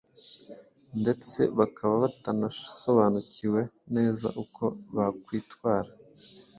ndetse 1.01 1.39
bakaba 1.57 1.95
batanasobanukiwe 2.03 3.61
neza 3.95 4.27
uko 4.43 4.63
bakwitwara 4.95 5.91